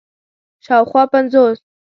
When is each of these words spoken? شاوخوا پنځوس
شاوخوا 0.65 1.03
پنځوس 1.13 1.59